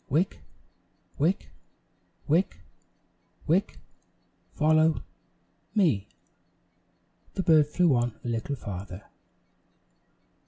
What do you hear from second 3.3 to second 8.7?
wick follow me." The bird flew on a little